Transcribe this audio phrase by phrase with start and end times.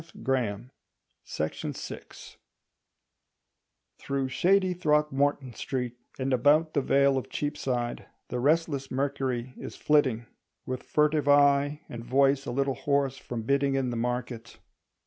[0.01, 0.71] The Rural Pan (An
[1.45, 2.35] April Essay)
[3.99, 10.25] Through shady Throgmorton Street and about the vale of Cheapside the restless Mercury is flitting,
[10.65, 14.57] with furtive eye and voice a little hoarse from bidding in the market.